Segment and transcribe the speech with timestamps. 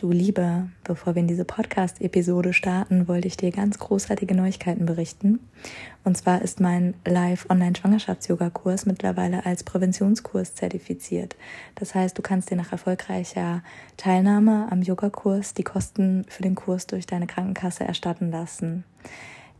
[0.00, 5.40] Du Liebe, bevor wir in diese Podcast-Episode starten, wollte ich dir ganz großartige Neuigkeiten berichten.
[6.04, 11.36] Und zwar ist mein Live-Online-Schwangerschafts-Yoga-Kurs mittlerweile als Präventionskurs zertifiziert.
[11.74, 13.62] Das heißt, du kannst dir nach erfolgreicher
[13.98, 18.84] Teilnahme am Yogakurs die Kosten für den Kurs durch deine Krankenkasse erstatten lassen.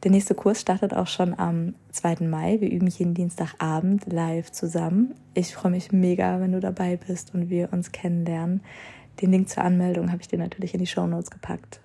[0.04, 2.26] Der nächste Kurs startet auch schon am 2.
[2.26, 2.62] Mai.
[2.62, 5.14] Wir üben jeden Dienstagabend live zusammen.
[5.34, 8.62] Ich freue mich mega, wenn du dabei bist und wir uns kennenlernen.
[9.20, 11.82] Den Link zur Anmeldung habe ich dir natürlich in die Show Notes gepackt.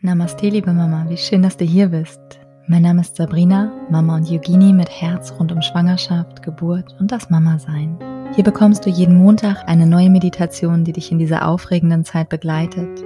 [0.00, 2.20] Namaste, liebe Mama, wie schön, dass du hier bist.
[2.66, 7.28] Mein Name ist Sabrina, Mama und Yogini mit Herz rund um Schwangerschaft, Geburt und das
[7.30, 7.98] Mama-Sein.
[8.34, 13.04] Hier bekommst du jeden Montag eine neue Meditation, die dich in dieser aufregenden Zeit begleitet,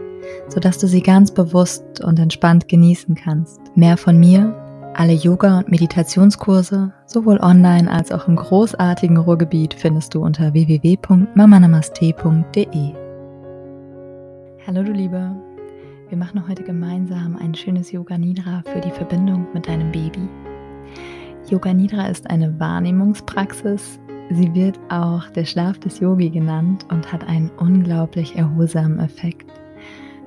[0.49, 3.61] sodass du sie ganz bewusst und entspannt genießen kannst.
[3.75, 4.55] Mehr von mir,
[4.95, 13.10] alle Yoga- und Meditationskurse, sowohl online als auch im großartigen Ruhrgebiet, findest du unter www.mamanamaste.de.
[14.67, 15.35] Hallo du Liebe,
[16.11, 20.29] wir machen heute gemeinsam ein schönes Yoga Nidra für die Verbindung mit deinem Baby.
[21.49, 23.99] Yoga Nidra ist eine Wahrnehmungspraxis.
[24.29, 29.51] Sie wird auch der Schlaf des Yogi genannt und hat einen unglaublich erholsamen Effekt.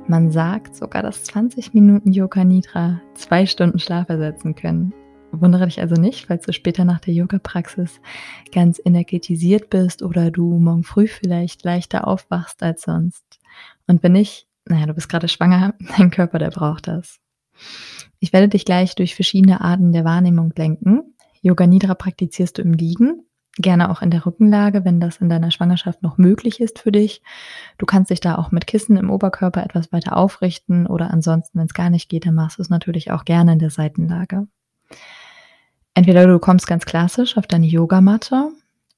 [0.08, 4.94] Man sagt sogar, dass 20 Minuten Yoga Nidra zwei Stunden Schlaf ersetzen können.
[5.32, 8.02] Wundere dich also nicht, falls du später nach der Yoga-Praxis
[8.52, 13.43] ganz energetisiert bist oder du morgen früh vielleicht leichter aufwachst als sonst.
[13.88, 17.20] Und wenn nicht, naja, du bist gerade schwanger, dein Körper, der braucht das.
[18.20, 21.16] Ich werde dich gleich durch verschiedene Arten der Wahrnehmung lenken.
[21.42, 23.26] Yoga Nidra praktizierst du im Liegen,
[23.58, 27.22] gerne auch in der Rückenlage, wenn das in deiner Schwangerschaft noch möglich ist für dich.
[27.78, 31.66] Du kannst dich da auch mit Kissen im Oberkörper etwas weiter aufrichten oder ansonsten, wenn
[31.66, 34.48] es gar nicht geht, dann machst du es natürlich auch gerne in der Seitenlage.
[35.94, 38.52] Entweder du kommst ganz klassisch auf deine Yogamatte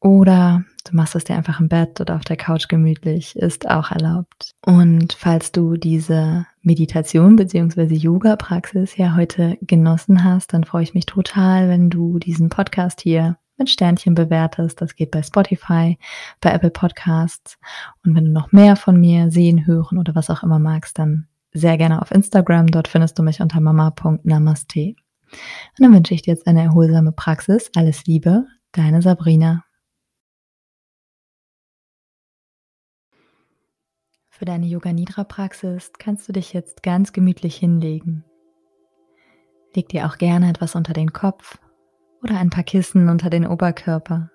[0.06, 3.90] oder du machst es dir einfach im Bett oder auf der Couch gemütlich, ist auch
[3.90, 4.52] erlaubt.
[4.64, 7.96] Und falls du diese Meditation bzw.
[7.96, 13.38] Yoga-Praxis ja heute genossen hast, dann freue ich mich total, wenn du diesen Podcast hier
[13.58, 14.80] mit Sternchen bewertest.
[14.80, 15.98] Das geht bei Spotify,
[16.40, 17.58] bei Apple Podcasts.
[18.06, 21.26] Und wenn du noch mehr von mir sehen, hören oder was auch immer magst, dann
[21.52, 22.68] sehr gerne auf Instagram.
[22.68, 24.94] Dort findest du mich unter mama.namaste.
[25.32, 27.72] Und dann wünsche ich dir jetzt eine erholsame Praxis.
[27.76, 29.64] Alles Liebe, deine Sabrina.
[34.38, 38.26] Für deine Yoga Nidra Praxis kannst du dich jetzt ganz gemütlich hinlegen.
[39.74, 41.58] Leg dir auch gerne etwas unter den Kopf
[42.22, 44.30] oder ein paar Kissen unter den Oberkörper.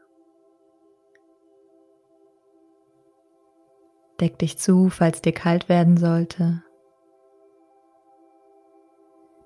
[4.18, 6.62] Deck dich zu, falls dir kalt werden sollte.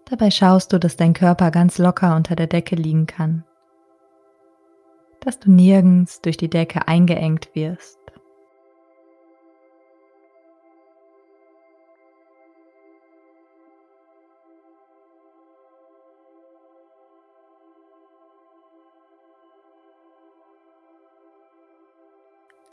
[0.05, 3.45] Dabei schaust du, dass dein Körper ganz locker unter der Decke liegen kann,
[5.19, 8.04] dass du nirgends durch die Decke eingeengt wirst.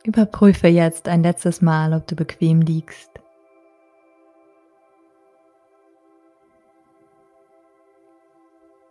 [0.04, 3.12] Überprüfe jetzt ein letztes Mal, ob du bequem liegst.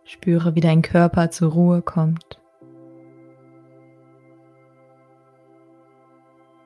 [0.05, 2.39] Spüre, wie dein Körper zur Ruhe kommt.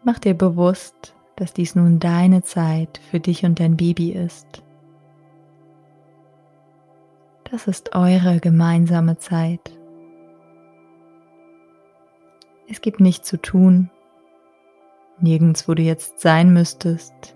[0.03, 4.63] Mach dir bewusst, dass dies nun deine Zeit für dich und dein Baby ist.
[7.51, 9.72] Das ist eure gemeinsame Zeit.
[12.67, 13.89] Es gibt nichts zu tun,
[15.19, 17.35] nirgends, wo du jetzt sein müsstest,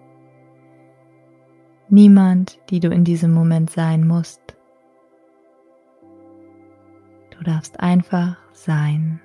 [1.90, 4.42] niemand, die du in diesem Moment sein musst.
[7.32, 9.22] Du darfst einfach sein.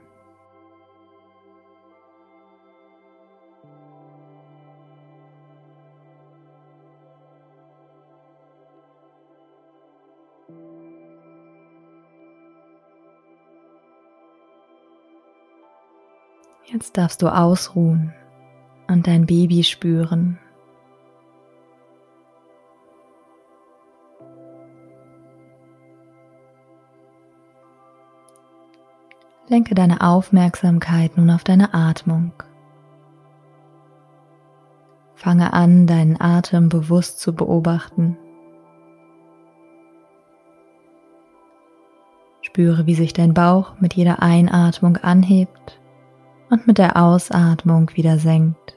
[16.66, 18.12] Jetzt darfst du ausruhen
[18.94, 20.38] und dein Baby spüren.
[29.49, 32.32] Lenke deine Aufmerksamkeit nun auf deine Atmung.
[35.17, 38.17] Fange an, deinen Atem bewusst zu beobachten.
[42.43, 45.81] Spüre, wie sich dein Bauch mit jeder Einatmung anhebt
[46.49, 48.76] und mit der Ausatmung wieder senkt.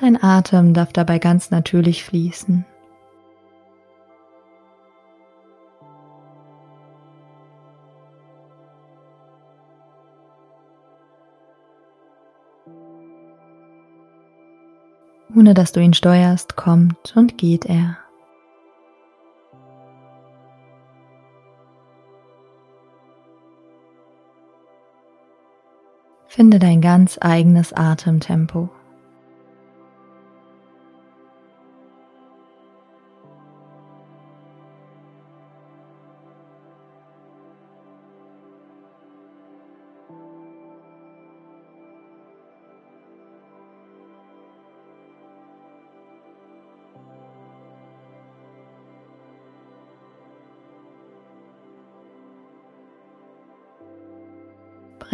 [0.00, 2.66] Dein Atem darf dabei ganz natürlich fließen.
[15.34, 17.98] Ohne dass du ihn steuerst, kommt und geht er.
[26.26, 28.68] Finde dein ganz eigenes Atemtempo.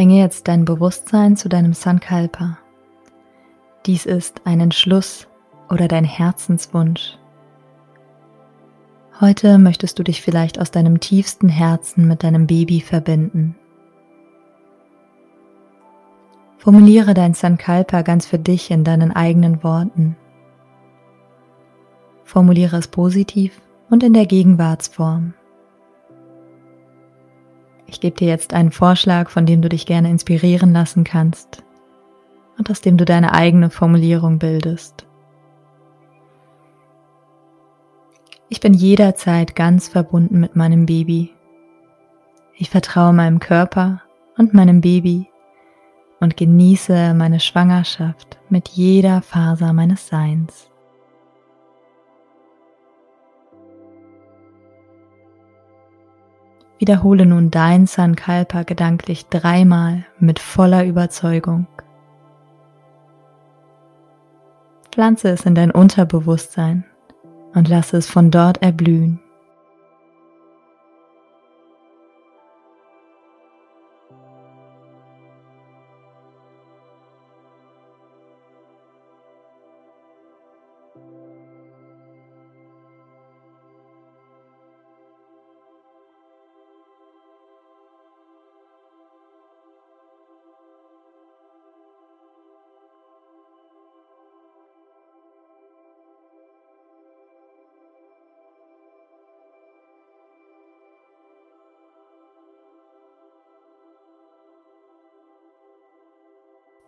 [0.03, 2.59] Bringe jetzt dein Bewusstsein zu deinem Sankalpa.
[3.87, 5.29] Dies ist ein Entschluss
[5.71, 7.19] oder dein Herzenswunsch.
[9.21, 13.55] Heute möchtest du dich vielleicht aus deinem tiefsten Herzen mit deinem Baby verbinden.
[16.59, 20.17] Formuliere dein Sankalpa ganz für dich in deinen eigenen Worten.
[22.25, 25.35] Formuliere es positiv und in der Gegenwartsform.
[27.93, 31.63] Ich gebe dir jetzt einen Vorschlag, von dem du dich gerne inspirieren lassen kannst
[32.57, 35.07] und aus dem du deine eigene Formulierung bildest.
[38.49, 41.35] Ich bin jederzeit ganz verbunden mit meinem Baby.
[42.57, 44.01] Ich vertraue meinem Körper
[44.39, 45.29] und meinem Baby
[46.19, 50.72] und genieße meine Schwangerschaft mit jeder Faser meines Seins.
[56.83, 61.69] Wiederhole nun dein Sankalpa gedanklich dreimal mit voller Überzeugung.
[64.91, 66.83] Pflanze es in dein Unterbewusstsein
[67.55, 69.22] und lasse es von dort erblühen.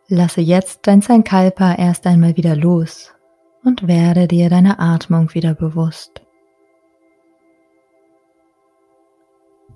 [0.09, 3.15] Lasse jetzt dein Sankalpa erst einmal wieder los
[3.65, 6.21] und werde dir deiner Atmung wieder bewusst.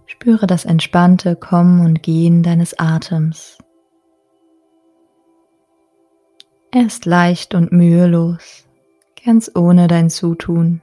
[0.04, 3.58] Spüre das entspannte Kommen und Gehen deines Atems.
[6.70, 8.66] Er ist leicht und mühelos,
[9.24, 10.82] ganz ohne dein Zutun.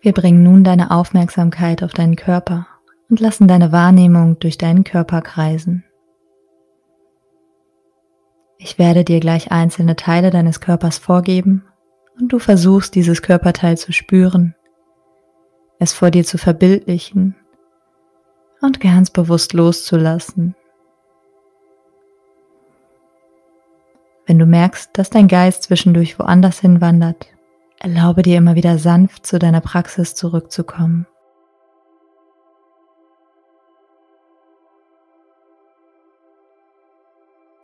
[0.00, 2.66] Wir bringen nun deine Aufmerksamkeit auf deinen Körper
[3.10, 5.84] und lassen deine Wahrnehmung durch deinen Körper kreisen.
[8.58, 11.64] Ich werde dir gleich einzelne Teile deines Körpers vorgeben
[12.20, 14.54] und du versuchst dieses Körperteil zu spüren,
[15.78, 17.36] es vor dir zu verbildlichen
[18.60, 20.54] und ganz bewusst loszulassen.
[24.26, 27.28] Wenn du merkst, dass dein Geist zwischendurch woanders hinwandert,
[27.80, 31.06] Erlaube dir immer wieder sanft zu deiner Praxis zurückzukommen.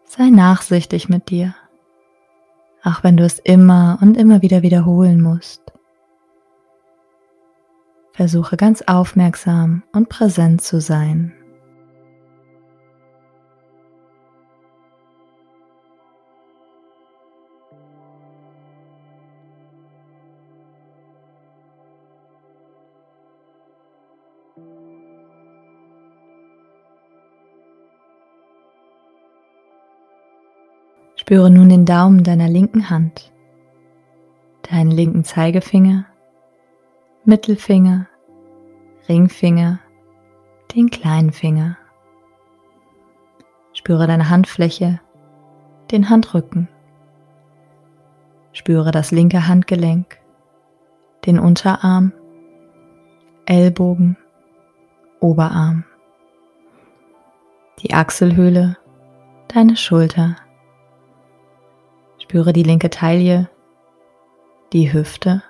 [0.04, 1.56] Sei nachsichtig mit dir,
[2.85, 5.61] auch wenn du es immer und immer wieder wiederholen musst.
[8.12, 11.33] Versuche ganz aufmerksam und präsent zu sein.
[31.25, 33.33] Spüre nun den Daumen deiner linken Hand,
[34.71, 36.04] deinen linken Zeigefinger,
[37.25, 38.07] Mittelfinger,
[39.09, 39.78] Ringfinger,
[40.75, 41.78] den kleinen Finger.
[43.73, 45.00] Spüre deine Handfläche,
[45.90, 46.69] den Handrücken.
[48.52, 50.19] Spüre das linke Handgelenk,
[51.25, 52.12] den Unterarm,
[53.47, 54.19] Ellbogen,
[55.21, 55.85] Oberarm,
[57.78, 58.76] die Achselhöhle,
[59.49, 60.37] deine Schulter
[62.25, 63.50] Spüre die linke Taille,
[64.73, 65.43] die Hüfte,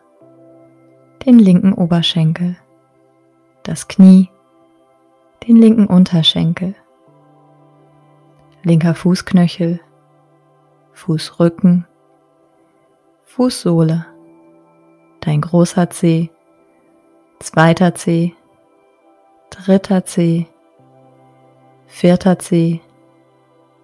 [1.25, 2.57] den linken Oberschenkel,
[3.62, 4.28] das Knie,
[5.47, 6.75] den linken Unterschenkel,
[8.64, 9.78] linker Fußknöchel,
[10.95, 11.87] Fußrücken,
[13.23, 14.07] Fußsohle,
[15.21, 16.31] dein großer Zeh,
[17.38, 18.35] zweiter Zeh,
[19.50, 20.49] dritter Zeh,
[21.87, 22.81] vierter Zeh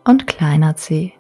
[0.05, 1.15] und kleiner Zeh.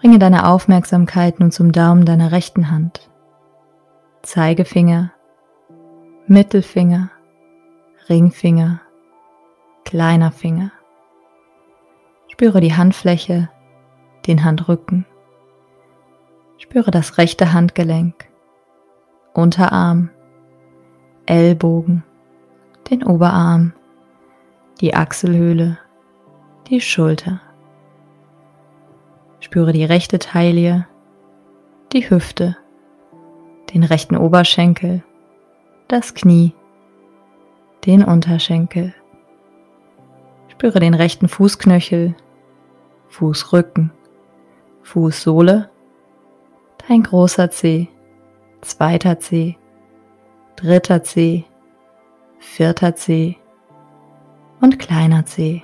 [0.00, 3.10] Bringe deine Aufmerksamkeit nun zum Daumen deiner rechten Hand.
[4.22, 5.10] Zeigefinger,
[6.28, 7.10] Mittelfinger,
[8.08, 8.80] Ringfinger,
[9.84, 10.70] kleiner Finger.
[12.28, 13.48] Spüre die Handfläche,
[14.28, 15.04] den Handrücken.
[16.58, 18.28] Spüre das rechte Handgelenk,
[19.34, 20.10] Unterarm,
[21.26, 22.04] Ellbogen,
[22.88, 23.72] den Oberarm,
[24.80, 25.76] die Achselhöhle,
[26.68, 27.40] die Schulter.
[29.40, 30.86] Spüre die rechte Taille,
[31.92, 32.56] die Hüfte,
[33.72, 35.04] den rechten Oberschenkel,
[35.86, 36.54] das Knie,
[37.86, 38.94] den Unterschenkel.
[40.48, 42.14] Spüre den rechten Fußknöchel,
[43.08, 43.92] Fußrücken,
[44.82, 45.70] Fußsohle,
[46.88, 47.88] dein großer Zeh,
[48.60, 49.56] zweiter Zeh,
[50.56, 51.44] dritter Zeh,
[52.38, 53.36] vierter Zeh
[54.60, 55.62] und kleiner Zeh.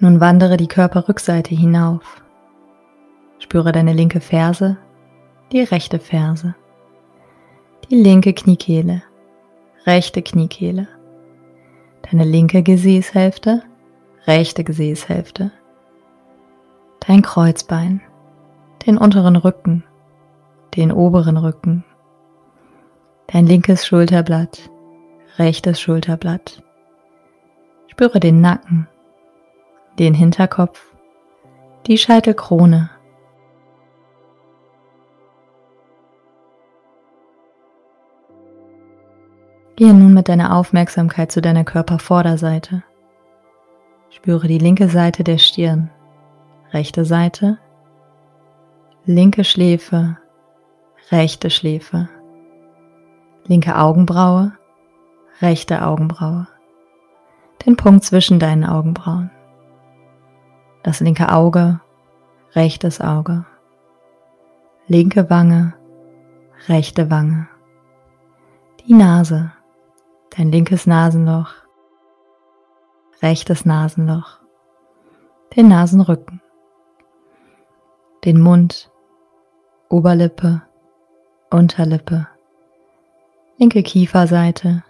[0.00, 2.22] Nun wandere die Körperrückseite hinauf.
[3.40, 4.76] Spüre deine linke Ferse,
[5.50, 6.54] die rechte Ferse,
[7.88, 9.02] die linke Kniekehle,
[9.86, 10.86] rechte Kniekehle,
[12.10, 13.62] deine linke Gesäßhälfte,
[14.26, 15.50] rechte Gesäßhälfte,
[17.00, 18.00] dein Kreuzbein,
[18.86, 19.82] den unteren Rücken,
[20.76, 21.84] den oberen Rücken,
[23.26, 24.70] dein linkes Schulterblatt,
[25.38, 26.62] rechtes Schulterblatt.
[27.88, 28.86] Spüre den Nacken,
[29.98, 30.80] den Hinterkopf,
[31.86, 32.90] die Scheitelkrone.
[39.76, 42.82] Gehe nun mit deiner Aufmerksamkeit zu deiner Körpervorderseite.
[44.10, 45.90] Spüre die linke Seite der Stirn,
[46.72, 47.58] rechte Seite,
[49.04, 50.16] linke Schläfe,
[51.10, 52.08] rechte Schläfe,
[53.46, 54.52] linke Augenbraue,
[55.40, 56.48] rechte Augenbraue,
[57.64, 59.30] den Punkt zwischen deinen Augenbrauen
[60.82, 61.80] das linke Auge,
[62.54, 63.44] rechtes Auge,
[64.86, 65.74] linke Wange,
[66.68, 67.48] rechte Wange,
[68.80, 69.52] die Nase,
[70.36, 71.52] dein linkes Nasenloch,
[73.22, 74.38] rechtes Nasenloch,
[75.56, 76.40] den Nasenrücken,
[78.24, 78.90] den Mund,
[79.88, 80.62] Oberlippe,
[81.50, 82.28] Unterlippe,
[83.58, 84.84] linke Kieferseite,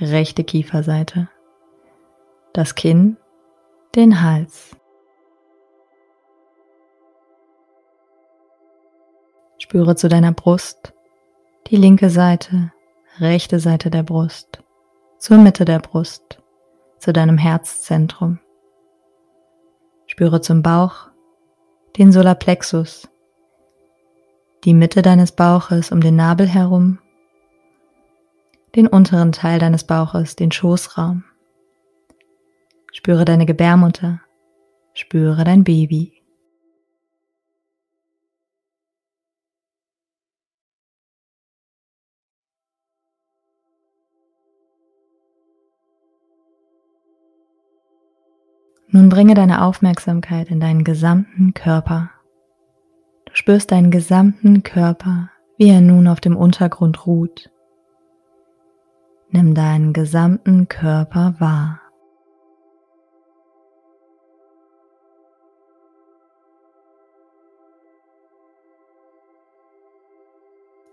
[0.00, 1.28] rechte Kieferseite,
[2.52, 3.16] das Kinn,
[3.94, 4.76] den Hals.
[9.68, 10.92] Spüre zu deiner Brust,
[11.66, 12.72] die linke Seite,
[13.18, 14.62] rechte Seite der Brust,
[15.18, 16.40] zur Mitte der Brust,
[17.00, 18.38] zu deinem Herzzentrum.
[20.06, 21.08] Spüre zum Bauch,
[21.96, 23.08] den Solarplexus,
[24.62, 27.00] die Mitte deines Bauches um den Nabel herum,
[28.76, 31.24] den unteren Teil deines Bauches, den Schoßraum.
[32.92, 34.20] Spüre deine Gebärmutter,
[34.94, 36.15] spüre dein Baby.
[48.96, 52.12] Nun bringe deine Aufmerksamkeit in deinen gesamten Körper.
[53.26, 57.50] Du spürst deinen gesamten Körper, wie er nun auf dem Untergrund ruht.
[59.28, 61.82] Nimm deinen gesamten Körper wahr.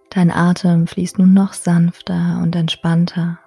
[0.09, 3.39] Dein Atem fließt nun noch sanfter und entspannter.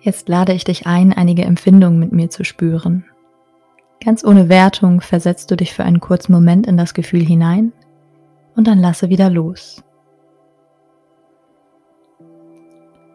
[0.00, 3.04] Jetzt lade ich dich ein, einige Empfindungen mit mir zu spüren.
[4.04, 7.72] Ganz ohne Wertung versetzt du dich für einen kurzen Moment in das Gefühl hinein
[8.54, 9.82] und dann lasse wieder los.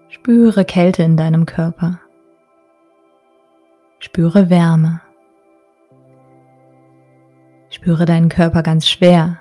[0.10, 2.00] Spüre Kälte in deinem Körper.
[4.00, 5.02] Spüre Wärme.
[7.70, 9.40] Spüre deinen Körper ganz schwer.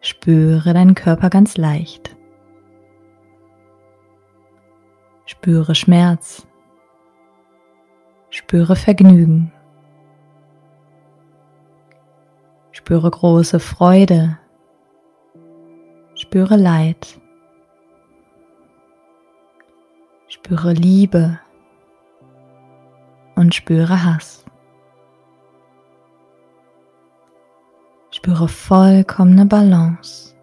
[0.00, 2.17] Spüre deinen Körper ganz leicht.
[5.28, 6.46] Spüre Schmerz.
[8.30, 9.52] Spüre Vergnügen.
[12.72, 14.38] Spüre große Freude.
[16.14, 17.20] Spüre Leid.
[20.28, 21.38] Spüre Liebe
[23.34, 24.46] und spüre Hass.
[28.12, 30.34] Spüre vollkommene Balance.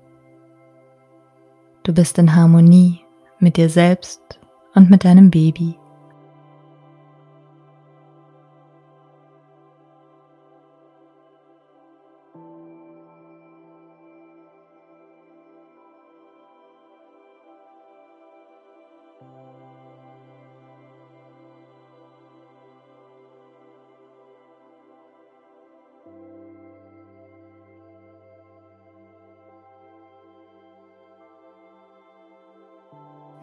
[1.81, 3.03] Du bist in Harmonie
[3.39, 4.21] mit dir selbst
[4.75, 5.75] und mit deinem Baby.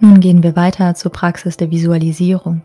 [0.05, 2.63] Nun gehen wir weiter zur Praxis der Visualisierung.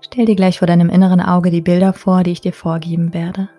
[0.00, 3.50] Stell dir gleich vor deinem inneren Auge die Bilder vor, die ich dir vorgeben werde.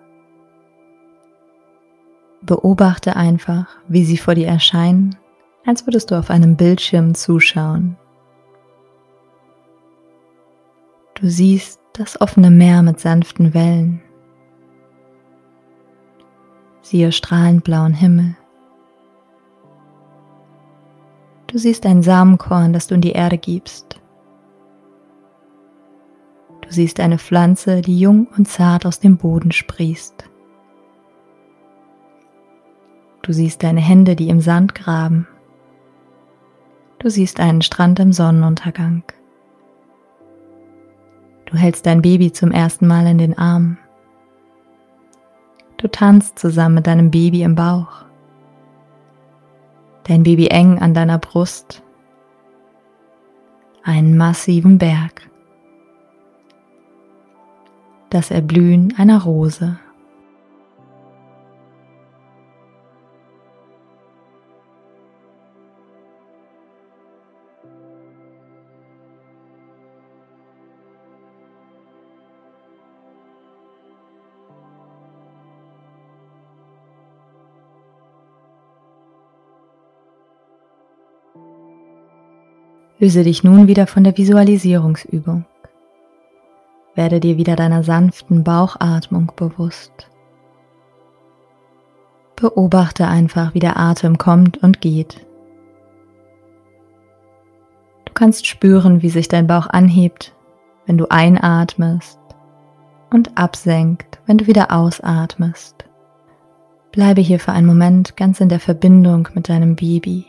[2.42, 5.14] Beobachte einfach, wie sie vor dir erscheinen,
[5.64, 7.96] als würdest du auf einem Bildschirm zuschauen.
[11.14, 14.02] Du siehst das offene Meer mit sanften Wellen.
[16.82, 18.34] Siehe strahlend blauen Himmel.
[21.54, 24.00] Du siehst ein Samenkorn, das du in die Erde gibst.
[26.62, 30.24] Du siehst eine Pflanze, die jung und zart aus dem Boden sprießt.
[33.22, 35.28] Du siehst deine Hände, die im Sand graben.
[36.98, 39.04] Du siehst einen Strand im Sonnenuntergang.
[41.46, 43.78] Du hältst dein Baby zum ersten Mal in den Arm.
[45.76, 48.04] Du tanzt zusammen mit deinem Baby im Bauch
[50.04, 51.82] dein Baby eng an deiner Brust,
[53.82, 55.28] einen massiven Berg,
[58.10, 59.78] das Erblühen einer Rose.
[82.98, 85.44] Löse dich nun wieder von der Visualisierungsübung.
[86.94, 90.08] Werde dir wieder deiner sanften Bauchatmung bewusst.
[92.36, 95.26] Beobachte einfach, wie der Atem kommt und geht.
[98.04, 100.32] Du kannst spüren, wie sich dein Bauch anhebt,
[100.86, 102.20] wenn du einatmest
[103.10, 105.84] und absenkt, wenn du wieder ausatmest.
[106.92, 110.26] Bleibe hier für einen Moment ganz in der Verbindung mit deinem Baby.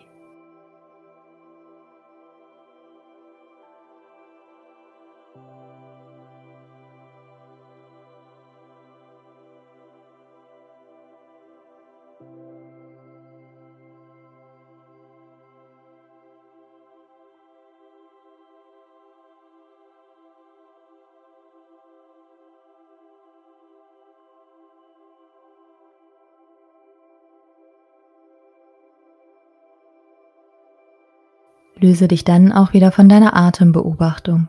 [31.77, 34.47] Löse dich dann auch wieder von deiner Atembeobachtung.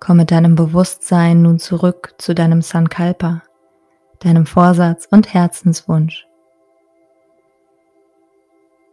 [0.00, 3.42] Komm mit deinem Bewusstsein nun zurück zu deinem Sankalpa,
[4.20, 6.26] deinem Vorsatz und Herzenswunsch.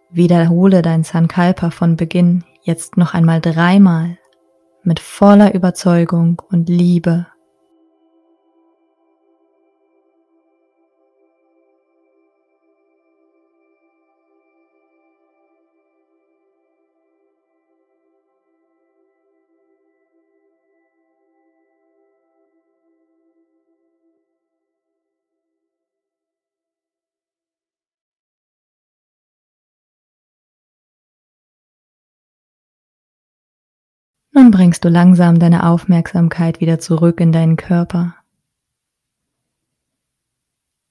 [0.09, 4.17] Wiederhole dein Sankalpa von Beginn jetzt noch einmal dreimal
[4.83, 7.27] mit voller Überzeugung und Liebe
[34.35, 38.15] Nun bringst du langsam deine Aufmerksamkeit wieder zurück in deinen Körper.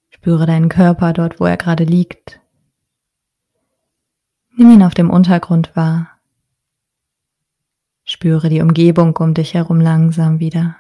[0.09, 2.41] Spüre deinen Körper dort, wo er gerade liegt.
[4.57, 6.09] Nimm ihn auf dem Untergrund wahr.
[8.05, 10.77] Spüre die Umgebung um dich herum langsam wieder.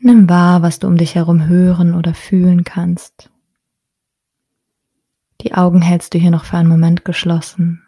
[0.00, 3.30] Nimm wahr, was du um dich herum hören oder fühlen kannst.
[5.42, 7.84] Die Augen hältst du hier noch für einen Moment geschlossen.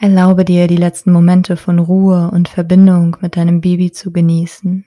[0.00, 4.84] Erlaube dir, die letzten Momente von Ruhe und Verbindung mit deinem Baby zu genießen.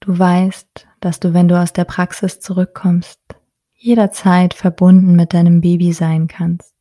[0.00, 3.18] Du weißt, dass du, wenn du aus der Praxis zurückkommst,
[3.72, 6.71] jederzeit verbunden mit deinem Baby sein kannst.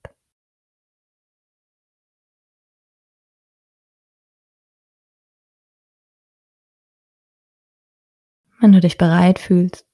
[8.62, 9.88] Wenn du dich bereit fühlst,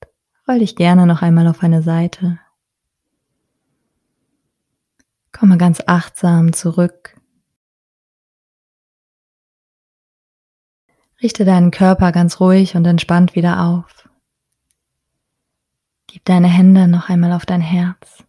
[0.45, 2.37] roll dich gerne noch einmal auf eine Seite.
[5.31, 7.15] Komme ganz achtsam zurück.
[11.23, 14.09] Richte deinen Körper ganz ruhig und entspannt wieder auf.
[16.07, 18.25] Gib deine Hände noch einmal auf dein Herz.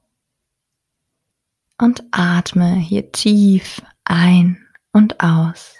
[1.78, 5.77] Und atme hier tief ein und aus.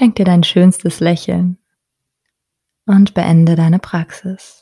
[0.00, 1.58] Schenk dir dein schönstes Lächeln
[2.86, 4.56] und beende deine Praxis.